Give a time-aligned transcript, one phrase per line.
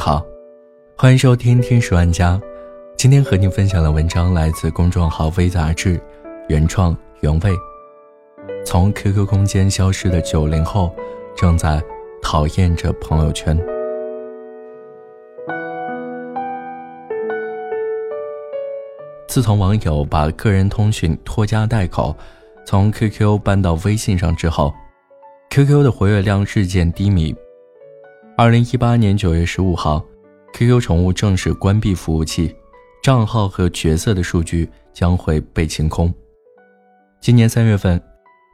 [0.00, 0.24] 好，
[0.96, 2.32] 欢迎收听《天使玩家》。
[2.96, 6.00] 今天和你分享的文章来自公众号微杂志，
[6.48, 7.52] 原创原味。
[8.64, 10.90] 从 QQ 空间消失的九零后，
[11.36, 11.82] 正在
[12.22, 13.54] 讨厌着朋友圈。
[19.28, 22.16] 自从网友把个人通讯拖家带口
[22.64, 24.72] 从 QQ 搬到微信上之后
[25.50, 27.36] ，QQ 的活跃量日渐低迷。
[28.40, 30.02] 二零一八年九月十五号
[30.54, 32.56] ，QQ 宠物正式关闭服务器，
[33.02, 36.10] 账号和角色的数据将会被清空。
[37.20, 38.02] 今年三月份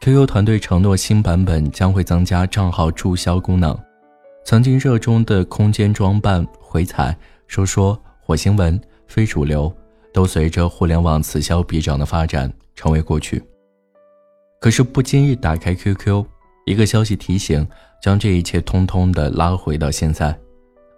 [0.01, 3.79] ，QQ 团队承诺新版本将会增加账号注销功能。
[4.45, 7.17] 曾经热衷的空间装扮、回踩、
[7.47, 9.73] 说说、火星文、非主流。
[10.13, 13.41] 都随着互联网此消彼长的发展成为过去。
[14.61, 16.25] 可是不经意打开 QQ，
[16.67, 17.65] 一个消息提醒，
[18.03, 20.37] 将这一切通通的拉回到现在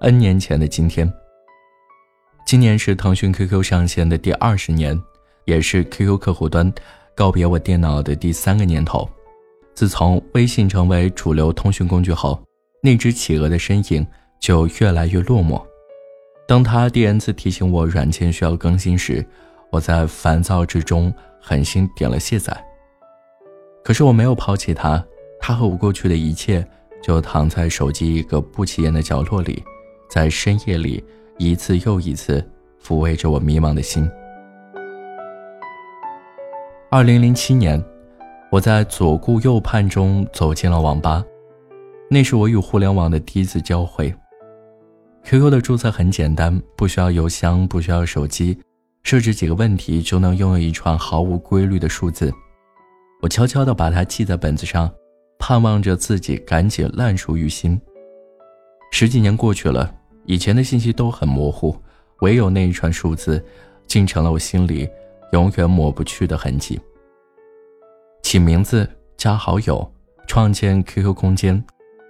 [0.01, 1.13] ，N 年前的今天。
[2.47, 4.99] 今年是腾讯 QQ 上线的第二十年，
[5.45, 6.73] 也是 QQ 客户端
[7.15, 9.07] 告别我电脑的第三个年头。
[9.75, 12.43] 自从微信成为主流通讯工具后，
[12.83, 14.07] 那只企鹅的身影
[14.41, 15.63] 就越来越落寞。
[16.49, 19.23] 当他第 n 次提醒我软件需要更新时，
[19.71, 22.57] 我在烦躁之中狠心点了卸载。
[23.85, 25.05] 可是我没有抛弃它，
[25.49, 26.63] 他和我过去的一切
[27.03, 29.65] 就躺在手机一个不起眼的角落里，
[30.07, 31.03] 在深夜里
[31.39, 32.47] 一次又一次
[32.85, 34.07] 抚慰着我迷茫的心。
[36.91, 37.83] 二零零七年，
[38.51, 41.25] 我在左顾右盼中走进了网吧，
[42.11, 44.15] 那是我与互联网的第一次交汇。
[45.25, 48.59] QQ 的注册很简单，不需要邮箱，不需要手机，
[49.03, 52.31] 设置几个问题就能拥有一串毫无规律的数字。
[53.23, 54.93] 我悄悄地把它记在本子上，
[55.39, 57.81] 盼望着自己赶紧烂熟于心。
[58.91, 59.95] 十几年过去了，
[60.27, 61.77] 以前的信息都很模糊，
[62.21, 63.43] 唯有那一串数字，
[63.87, 64.89] 竟成了我心里
[65.33, 66.81] 永远抹不去的痕迹。
[68.23, 69.91] 起名字、加好友、
[70.27, 71.63] 创建 QQ 空间，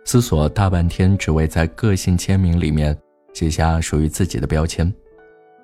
[0.05, 2.97] 思索大半天，只为在个性签名里面。
[3.35, 4.93] 写下属于自己的标签，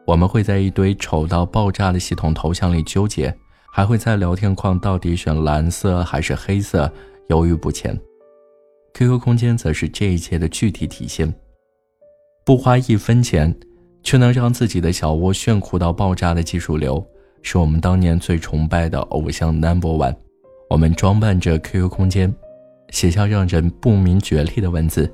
[0.07, 3.35] 我们会在一堆丑到爆炸的系统头像里纠结，
[3.73, 6.93] 还会在聊天框到底选蓝色还是黑色
[7.29, 7.99] 犹豫不前。
[8.95, 11.33] QQ 空间则是这一切的具体体现，
[12.45, 13.55] 不花一分钱，
[14.03, 17.05] 却能让自己的小窝炫酷到爆炸的技术流，
[17.43, 20.17] 是我们当年最崇拜的偶像 Number One。
[20.71, 22.35] 我们装扮着 QQ 空间，
[22.91, 25.12] 写下让人不明觉厉的文字，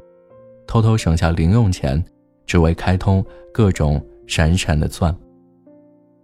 [0.66, 2.04] 偷偷省下零用钱。
[2.46, 5.16] 只为开通各种闪闪的钻。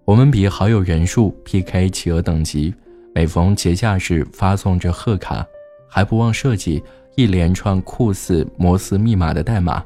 [0.05, 2.75] 我们比好友人数 PK 企鹅等级，
[3.15, 5.47] 每逢节假日发送着贺卡，
[5.89, 6.83] 还不忘设计
[7.17, 9.85] 一连串酷似摩斯密码的代码，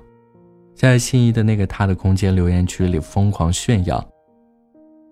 [0.75, 4.05] 在心仪的那个他的空间留言区里疯狂炫耀。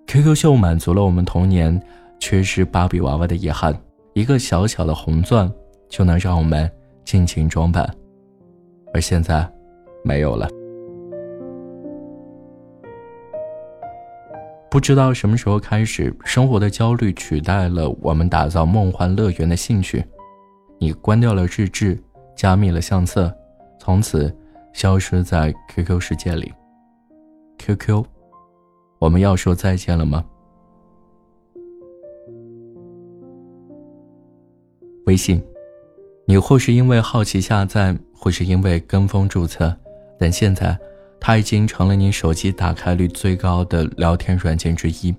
[0.06, 1.80] QQ 秀满足了我们童年
[2.18, 3.78] 缺失芭比娃娃的遗憾，
[4.14, 5.50] 一个小小的红钻
[5.88, 6.70] 就能让我们
[7.04, 7.88] 尽情装扮，
[8.94, 9.46] 而现在
[10.02, 10.48] 没有了。
[14.70, 20.04] 不知道什么时候开始，生活的焦虑取代了我们打造梦幻乐园的兴趣。
[20.78, 21.98] 你关掉了日志，
[22.36, 23.34] 加密了相册，
[23.78, 24.34] 从此
[24.72, 26.52] 消失在 QQ 世界里。
[27.58, 28.04] QQ，
[28.98, 30.24] 我们要说再见了吗？
[35.06, 35.42] 微信，
[36.26, 39.76] 你或是因为好奇下载，或是因为跟风注册，
[40.18, 40.78] 但现在。
[41.20, 45.12] 它已经成了你手机打开率最高的聊天软件之一，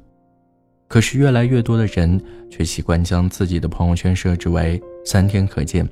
[0.87, 5.87] 可是越来越多的人却习惯将自己的朋友圈设置为三天可见。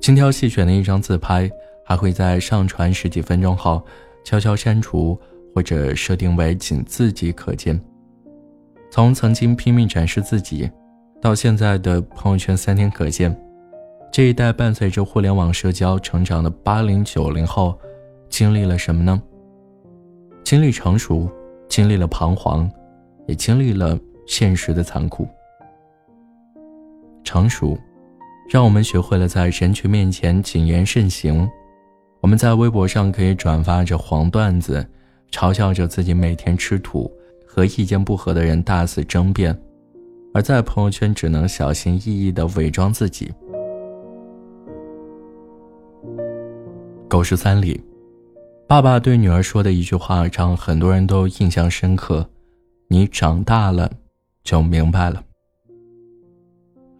[0.00, 1.50] 精挑细选的一张自拍，
[1.84, 3.82] 还会在上传十几分钟后
[4.24, 5.18] 悄悄删除，
[5.54, 7.80] 或者设定为仅自己可见。
[8.90, 10.70] 从曾经拼命展示自己，
[11.20, 13.38] 到现在的朋友圈三天可见，
[14.12, 17.78] 这一代伴随着互联网社交成长的八零九零后。
[18.30, 19.20] 经历了什么呢？
[20.44, 21.28] 经历成熟，
[21.68, 22.70] 经历了彷徨，
[23.26, 25.26] 也经历了现实的残酷。
[27.24, 27.78] 成熟，
[28.48, 31.48] 让我们学会了在人群面前谨言慎行。
[32.20, 34.86] 我们在微博上可以转发着黄段子，
[35.30, 37.10] 嘲笑着自己每天吃土，
[37.46, 39.54] 和意见不合的人大肆争辩；
[40.34, 43.32] 而在朋友圈只能小心翼翼地伪装自己。
[47.08, 47.80] 狗十三里。
[48.66, 52.24] 爸爸对女儿说的一句话，让很多人都印象深刻
[52.86, 53.90] ：“你长大了，
[54.44, 55.20] 就明白了。”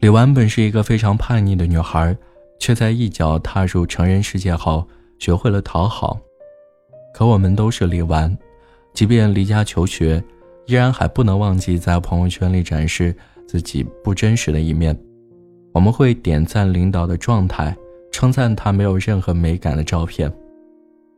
[0.01, 2.17] 李纨本是一个非常叛逆的女孩，
[2.59, 4.89] 却在一脚踏入成人世界后，
[5.19, 6.19] 学会了讨好。
[7.13, 8.35] 可我们都是李纨，
[8.95, 10.23] 即便离家求学，
[10.65, 13.15] 依然还不能忘记在朋友圈里展示
[13.47, 14.99] 自己不真实的一面。
[15.75, 17.77] 我们会点赞领导的状态，
[18.11, 20.33] 称赞他没有任何美感的照片。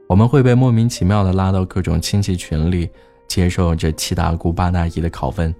[0.08, 2.90] 我们会被莫名其妙的拉到各种亲戚群里，
[3.29, 5.55] 接受这七大姑八大姨的拷问，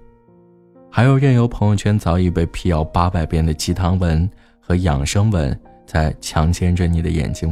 [0.95, 4.29] 还有任由朋友圈早已被辟谣八百遍的鸡汤文
[4.59, 7.51] 和养生文在强奸着你的眼睛。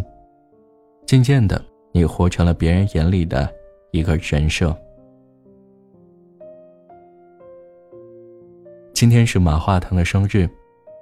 [1.07, 1.59] 渐渐的，
[1.91, 3.51] 你活成了别人眼里的
[3.89, 4.77] 一个人设。
[8.93, 10.47] 今天是马化腾的生日，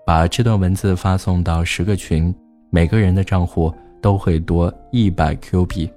[0.05, 2.33] 把这段文字发送到十个群，
[2.69, 3.69] 每个人的账户。
[4.01, 5.91] 都会多一百 Q 币。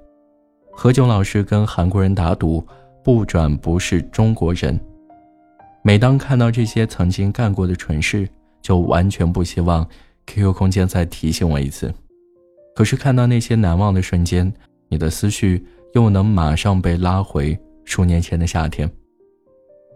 [0.73, 2.67] 何炅老师跟韩国人打赌，
[3.05, 4.77] 不转不是中国人。
[5.85, 8.29] 每当看到这些曾经干过的蠢事，
[8.61, 9.87] 就完全不希望
[10.27, 11.93] QQ 空间再提醒我一次。
[12.75, 14.51] 可是看到那些难忘的瞬间，
[14.89, 18.89] 你的思绪又能马上被拉回数年前的夏天。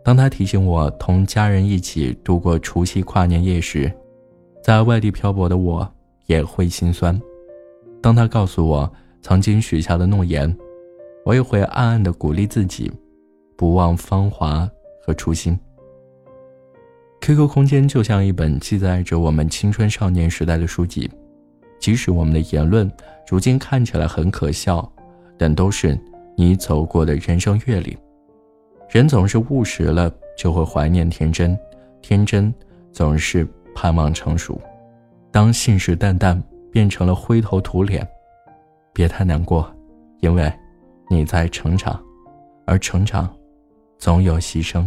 [0.04, 3.90] 当他提醒我同家人一起度过除夕跨年夜时，
[4.62, 5.88] 在外地漂泊的我
[6.26, 7.20] 也会心酸。
[8.02, 8.92] 当他告诉我
[9.22, 10.54] 曾经许下的诺言，
[11.24, 12.90] 我也会暗暗的鼓励自己，
[13.56, 14.68] 不忘芳华
[15.04, 15.56] 和初心。
[17.26, 21.10] QQ 空间就像一本记载着我们青春少年时代的书籍，
[21.80, 22.88] 即使我们的言论
[23.28, 24.88] 如今看起来很可笑，
[25.36, 25.98] 但都是
[26.36, 27.98] 你走过的人生阅历。
[28.88, 30.08] 人总是务实了，
[30.38, 31.58] 就会怀念天真，
[32.00, 32.54] 天真
[32.92, 33.44] 总是
[33.74, 34.60] 盼望成熟。
[35.32, 36.40] 当信誓旦旦。
[36.70, 38.06] 变成了灰头土脸，
[38.92, 39.74] 别太难过，
[40.20, 40.52] 因为
[41.08, 41.98] 你在成长，
[42.66, 43.34] 而成长
[43.96, 44.86] 总有牺牲。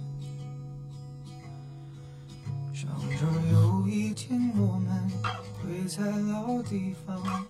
[2.81, 5.07] 想着有一天我们
[5.61, 7.45] 会在老地方。